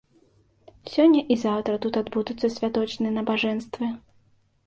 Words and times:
Сёння 0.93 1.19
і 1.33 1.35
заўтра 1.43 1.73
тут 1.83 1.99
адбудуцца 2.01 2.47
святочныя 2.55 3.11
набажэнствы. 3.21 3.91